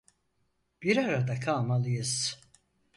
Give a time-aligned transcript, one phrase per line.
[0.83, 2.39] Bir arada kalmalıyız.